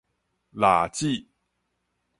[0.55, 1.27] 抐舌